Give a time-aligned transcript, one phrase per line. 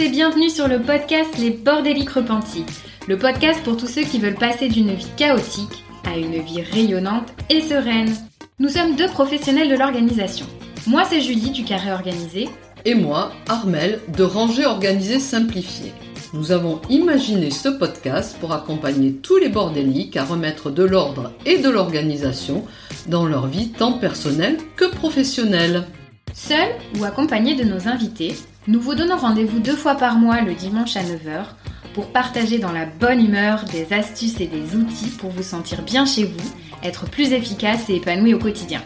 [0.00, 2.66] et bienvenue sur le podcast Les Bordéliques Repentis,
[3.08, 7.32] le podcast pour tous ceux qui veulent passer d'une vie chaotique à une vie rayonnante
[7.48, 8.14] et sereine.
[8.58, 10.44] Nous sommes deux professionnels de l'organisation.
[10.86, 12.48] Moi, c'est Julie du Carré Organisé.
[12.84, 15.94] Et moi, Armel de Ranger Organisé Simplifié.
[16.34, 21.58] Nous avons imaginé ce podcast pour accompagner tous les bordéliques à remettre de l'ordre et
[21.58, 22.66] de l'organisation
[23.06, 25.86] dans leur vie tant personnelle que professionnelle.
[26.36, 26.68] Seul
[26.98, 28.36] ou accompagné de nos invités,
[28.68, 31.46] nous vous donnons rendez-vous deux fois par mois le dimanche à 9h
[31.94, 36.04] pour partager dans la bonne humeur des astuces et des outils pour vous sentir bien
[36.04, 36.52] chez vous,
[36.84, 38.82] être plus efficace et épanoui au quotidien.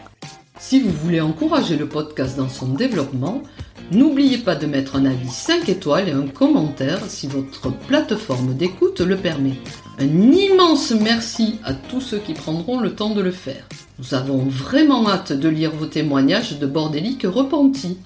[0.60, 3.42] Si vous voulez encourager le podcast dans son développement,
[3.90, 9.00] n'oubliez pas de mettre un avis 5 étoiles et un commentaire si votre plateforme d'écoute
[9.00, 9.58] le permet.
[9.98, 13.66] Un immense merci à tous ceux qui prendront le temps de le faire.
[14.00, 17.98] Nous avons vraiment hâte de lire vos témoignages de bordéliques repentis.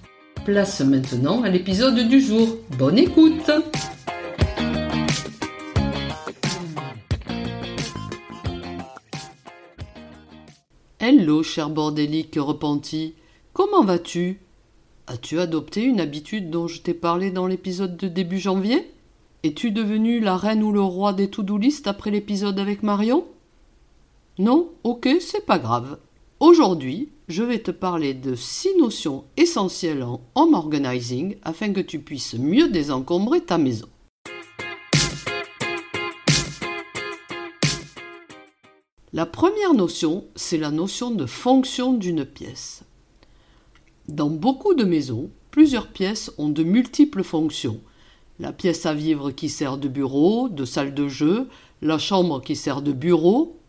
[0.44, 2.48] Place maintenant à l'épisode du jour.
[2.76, 3.48] Bonne écoute
[10.98, 13.14] Hello, cher bordélique repenti.
[13.52, 14.40] Comment vas-tu?
[15.06, 18.90] As-tu adopté une habitude dont je t'ai parlé dans l'épisode de début janvier?
[19.44, 23.24] Es-tu devenu la reine ou le roi des to-do après l'épisode avec Marion?
[24.38, 25.98] Non Ok, c'est pas grave.
[26.40, 32.00] Aujourd'hui, je vais te parler de six notions essentielles en home organizing afin que tu
[32.00, 33.86] puisses mieux désencombrer ta maison.
[39.12, 42.82] La première notion, c'est la notion de fonction d'une pièce.
[44.08, 47.80] Dans beaucoup de maisons, plusieurs pièces ont de multiples fonctions.
[48.40, 51.48] La pièce à vivre qui sert de bureau, de salle de jeu,
[51.82, 53.60] la chambre qui sert de bureau.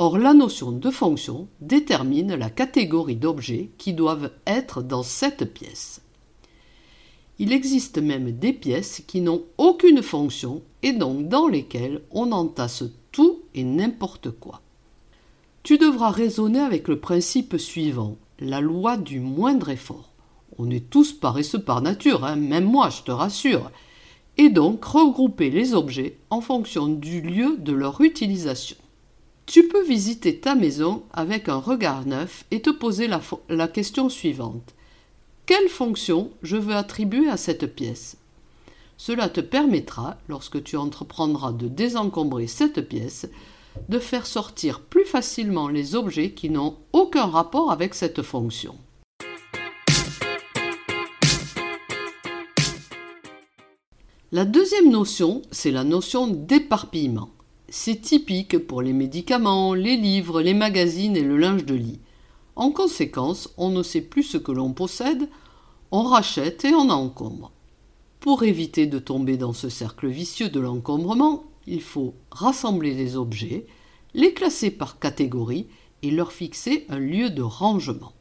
[0.00, 6.02] Or, la notion de fonction détermine la catégorie d'objets qui doivent être dans cette pièce.
[7.40, 12.84] Il existe même des pièces qui n'ont aucune fonction et donc dans lesquelles on entasse
[13.10, 14.60] tout et n'importe quoi.
[15.64, 20.10] Tu devras raisonner avec le principe suivant, la loi du moindre effort.
[20.58, 23.70] On est tous paresseux par nature, hein, même moi, je te rassure.
[24.36, 28.76] Et donc regrouper les objets en fonction du lieu de leur utilisation.
[29.48, 33.08] Tu peux visiter ta maison avec un regard neuf et te poser
[33.48, 34.74] la, question suivante.
[35.46, 38.18] Quelle fonction je veux attribuer à cette pièce?
[38.98, 43.26] Cela te permettra, lorsque tu entreprendras de désencombrer cette pièce,
[43.88, 48.74] de faire sortir plus facilement les objets qui n'ont aucun rapport avec cette fonction.
[54.30, 57.30] La deuxième notion, c'est la notion d'éparpillement.
[57.70, 62.00] C'est typique pour les médicaments, les livres, les magazines et le linge de lit.
[62.56, 65.28] En conséquence, on ne sait plus ce que l'on possède,
[65.90, 67.52] on rachète et on encombre.
[68.20, 73.66] Pour éviter de tomber dans ce cercle vicieux de l'encombrement, il faut rassembler les objets,
[74.14, 75.66] les classer par catégorie
[76.02, 78.14] et leur fixer un lieu de rangement.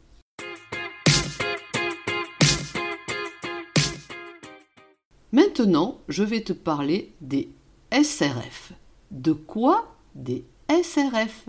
[5.32, 7.50] Maintenant, je vais te parler des
[7.94, 8.74] SRF.
[9.12, 11.48] De quoi Des SRF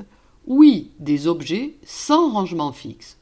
[0.49, 3.19] oui, des objets sans rangement fixe.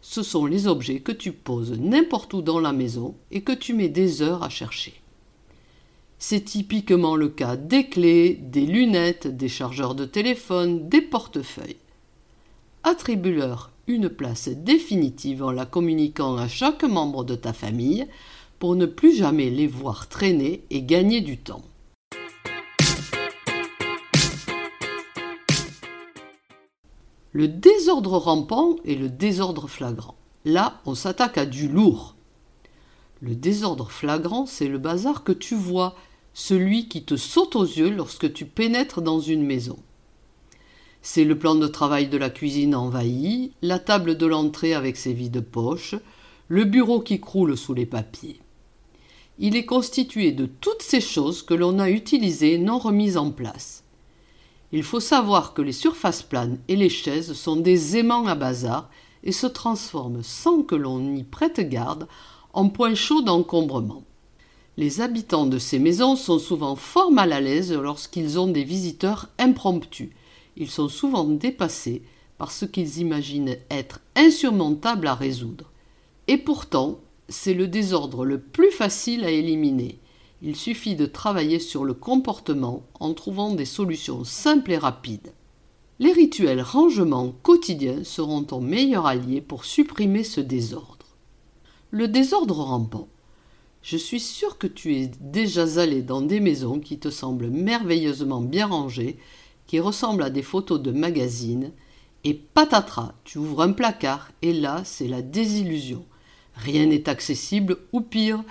[0.00, 3.74] Ce sont les objets que tu poses n'importe où dans la maison et que tu
[3.74, 4.94] mets des heures à chercher.
[6.18, 11.76] C'est typiquement le cas des clés, des lunettes, des chargeurs de téléphone, des portefeuilles.
[12.82, 18.06] Attribue-leur une place définitive en la communiquant à chaque membre de ta famille
[18.58, 21.62] pour ne plus jamais les voir traîner et gagner du temps.
[27.34, 30.14] Le désordre rampant et le désordre flagrant.
[30.44, 32.14] Là, on s'attaque à du lourd.
[33.20, 35.96] Le désordre flagrant, c'est le bazar que tu vois,
[36.32, 39.76] celui qui te saute aux yeux lorsque tu pénètres dans une maison.
[41.02, 45.12] C'est le plan de travail de la cuisine envahi, la table de l'entrée avec ses
[45.12, 45.96] vides poches,
[46.46, 48.40] le bureau qui croule sous les papiers.
[49.40, 53.83] Il est constitué de toutes ces choses que l'on a utilisées non remises en place.
[54.76, 58.90] Il faut savoir que les surfaces planes et les chaises sont des aimants à bazar
[59.22, 62.08] et se transforment sans que l'on y prête garde
[62.52, 64.02] en point chaud d'encombrement.
[64.76, 69.28] Les habitants de ces maisons sont souvent fort mal à l'aise lorsqu'ils ont des visiteurs
[69.38, 70.10] impromptus.
[70.56, 72.02] Ils sont souvent dépassés
[72.36, 75.70] par ce qu'ils imaginent être insurmontable à résoudre.
[76.26, 76.98] Et pourtant,
[77.28, 80.00] c'est le désordre le plus facile à éliminer.
[80.46, 85.32] Il suffit de travailler sur le comportement en trouvant des solutions simples et rapides.
[86.00, 91.16] Les rituels rangement quotidiens seront ton meilleur allié pour supprimer ce désordre.
[91.90, 93.08] Le désordre rampant.
[93.80, 98.42] Je suis sûre que tu es déjà allé dans des maisons qui te semblent merveilleusement
[98.42, 99.16] bien rangées,
[99.66, 101.72] qui ressemblent à des photos de magazines,
[102.22, 106.04] et patatras, tu ouvres un placard, et là, c'est la désillusion.
[106.54, 108.44] Rien n'est accessible, ou pire,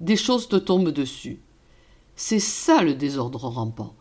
[0.00, 1.40] des choses te tombent dessus.
[2.16, 3.94] C'est ça le désordre rampant.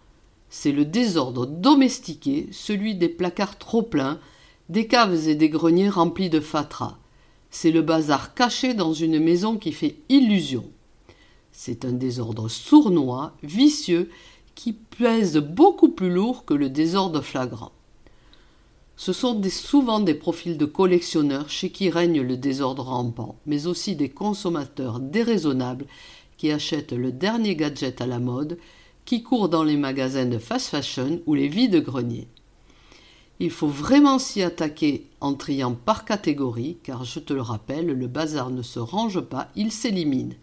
[0.49, 4.19] C'est le désordre domestiqué, celui des placards trop pleins,
[4.69, 6.97] des caves et des greniers remplis de fatras.
[7.49, 10.65] C'est le bazar caché dans une maison qui fait illusion.
[11.51, 14.09] C'est un désordre sournois, vicieux,
[14.55, 17.71] qui pèse beaucoup plus lourd que le désordre flagrant.
[18.95, 23.95] Ce sont souvent des profils de collectionneurs chez qui règne le désordre rampant, mais aussi
[23.95, 25.85] des consommateurs déraisonnables
[26.37, 28.57] qui achètent le dernier gadget à la mode,
[29.05, 32.27] qui courent dans les magasins de fast fashion ou les vides greniers.
[33.39, 38.07] Il faut vraiment s'y attaquer en triant par catégorie, car je te le rappelle, le
[38.07, 40.35] bazar ne se range pas, il s'élimine.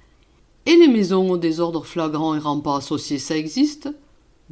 [0.66, 3.88] Et les maisons au désordre flagrant et rampant associés, ça existe?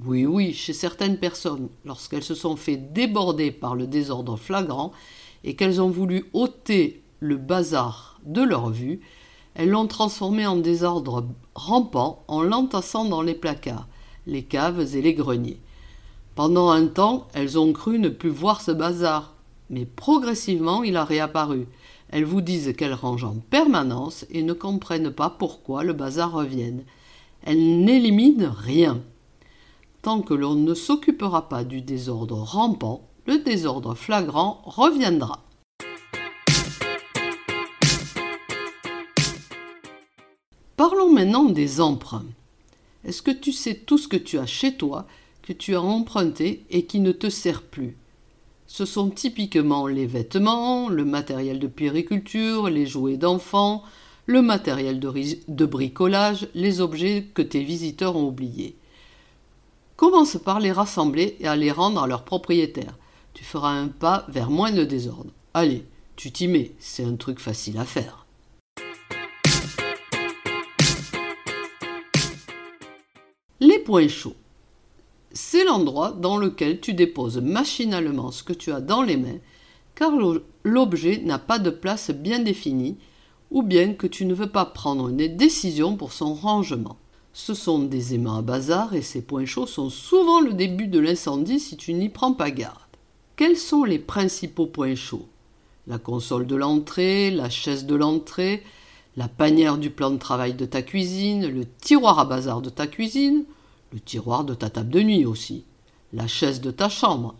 [0.04, 4.92] Oui, oui, chez certaines personnes, lorsqu'elles se sont fait déborder par le désordre flagrant
[5.42, 9.00] et qu'elles ont voulu ôter le bazar de leur vue,
[9.56, 13.88] elles l'ont transformé en désordre rampant en l'entassant dans les placards,
[14.28, 15.58] les caves et les greniers.
[16.36, 19.34] Pendant un temps, elles ont cru ne plus voir ce bazar,
[19.68, 21.66] mais progressivement il a réapparu.
[22.10, 26.84] Elles vous disent qu'elles rangent en permanence et ne comprennent pas pourquoi le bazar revienne.
[27.42, 29.00] Elles n'éliminent rien.
[30.02, 35.44] Tant que l'on ne s'occupera pas du désordre rampant, le désordre flagrant reviendra.
[40.76, 42.26] Parlons maintenant des emprunts.
[43.04, 45.06] Est-ce que tu sais tout ce que tu as chez toi
[45.42, 47.96] que tu as emprunté et qui ne te sert plus?
[48.68, 53.82] Ce sont typiquement les vêtements, le matériel de périculture, les jouets d'enfants,
[54.26, 55.12] le matériel de,
[55.48, 58.76] de, bricolage, les objets que tes visiteurs ont oubliés.
[59.98, 62.96] Commence par les rassembler et à les rendre à leurs propriétaires?
[63.34, 65.32] Tu feras un pas vers moins de désordre.
[65.54, 65.84] Allez,
[66.14, 68.24] tu t'y mets, c'est un truc facile à faire.
[73.58, 74.36] Les points chauds
[75.32, 79.40] c'est l'endroit dans lequel tu déposes machinalement ce que tu as dans les mains,
[79.96, 80.12] car
[80.62, 82.98] l'objet n'a pas de place bien définie,
[83.50, 86.96] ou bien que tu ne veux pas prendre une décision pour son rangement.
[87.40, 90.98] Ce sont des aimants à bazar et ces points chauds sont souvent le début de
[90.98, 92.76] l'incendie si tu n'y prends pas garde.
[93.36, 95.28] Quels sont les principaux points chauds?
[95.86, 98.64] La console de l'entrée, la chaise de l'entrée,
[99.16, 102.88] la panière du plan de travail de ta cuisine, le tiroir à bazar de ta
[102.88, 103.44] cuisine,
[103.92, 105.64] le tiroir de ta table de nuit aussi,
[106.12, 107.36] la chaise de ta chambre,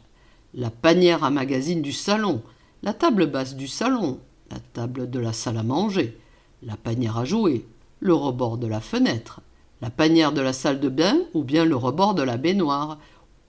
[0.54, 2.40] la panière à magazine du salon,
[2.84, 4.20] la table basse du salon,
[4.52, 6.16] la table de la salle à manger,
[6.62, 7.66] la panière à jouer,
[7.98, 9.40] le rebord de la fenêtre,
[9.80, 12.98] la panière de la salle de bain ou bien le rebord de la baignoire.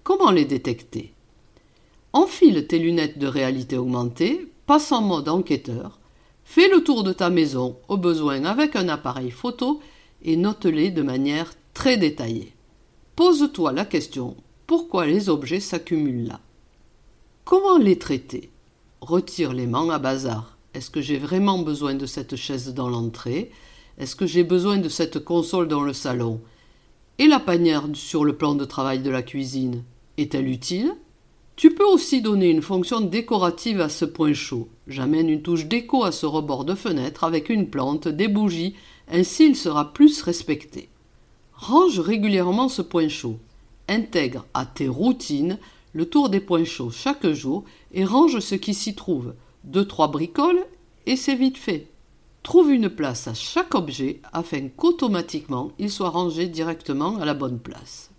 [0.04, 1.14] Comment les détecter?
[2.14, 6.00] Enfile tes lunettes de réalité augmentée, passe en mode enquêteur,
[6.44, 9.80] fais le tour de ta maison au besoin avec un appareil photo
[10.24, 12.54] et note-les de manière très détaillée.
[13.16, 14.36] Pose-toi la question
[14.70, 16.42] pourquoi les objets s'accumulent là?
[17.44, 18.52] Comment les traiter?
[19.02, 20.60] Retire les mains à bazar.
[20.75, 23.50] Est-ce que j'ai vraiment besoin de cette chaise dans l'entrée?
[24.00, 26.39] Est-ce que j'ai besoin de cette console dans le salon?
[27.18, 29.84] Et la panière sur le plan de travail de la cuisine
[30.18, 30.96] Est-elle utile?
[31.58, 34.70] Tu peux aussi donner une fonction décorative à ce point chaud.
[34.88, 38.75] J'amène une touche déco à ce rebord de fenêtre avec une plante, des bougies,
[39.12, 40.88] ainsi il sera plus respecté.
[41.51, 43.38] Range régulièrement ce point chaud.
[43.89, 45.58] Intègre à tes routines
[45.91, 49.34] le tour des points chauds chaque jour et range ce qui s'y trouve.
[49.65, 50.65] Deux, trois bricoles
[51.06, 51.88] et c'est vite fait.
[52.43, 57.60] Trouve une place à chaque objet afin qu'automatiquement il soit rangé directement à la bonne
[57.60, 58.12] place.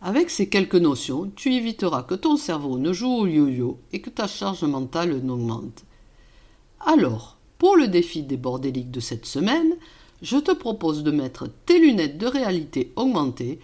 [0.00, 4.08] Avec ces quelques notions, tu éviteras que ton cerveau ne joue au yo-yo et que
[4.08, 5.84] ta charge mentale n'augmente.
[6.78, 9.74] Alors, pour le défi des bordéliques de cette semaine,
[10.22, 13.58] je te propose de mettre tes lunettes de réalité augmentée,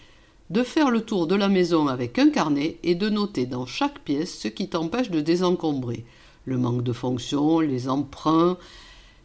[0.53, 4.01] de faire le tour de la maison avec un carnet et de noter dans chaque
[4.01, 6.05] pièce ce qui t'empêche de désencombrer.
[6.45, 8.59] Le manque de fonction, les emprunts,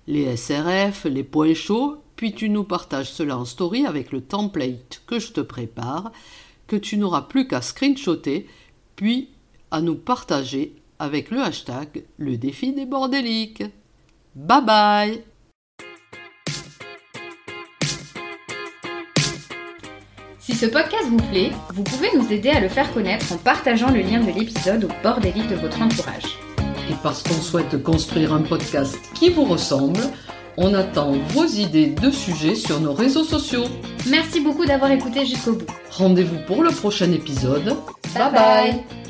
[0.07, 5.01] les SRF, les points chauds, puis tu nous partages cela en story avec le template
[5.05, 6.13] que je te prépare,
[6.65, 8.47] que tu n'auras plus qu'à screenshotter,
[8.95, 9.27] puis
[9.69, 13.63] à nous partager avec le hashtag le défi des bordéliques.
[14.33, 15.36] Bye bye
[20.57, 24.01] ce podcast vous plaît, vous pouvez nous aider à le faire connaître en partageant le
[24.01, 26.39] lien de l'épisode au bord des livres de votre entourage.
[26.89, 29.99] et parce qu'on souhaite construire un podcast qui vous ressemble,
[30.57, 33.65] on attend vos idées de sujets sur nos réseaux sociaux.
[34.09, 35.67] Merci beaucoup d'avoir écouté jusqu'au bout.
[35.91, 37.75] Rendez-vous pour le prochain épisode.
[38.15, 38.31] bye.
[38.31, 39.06] bye.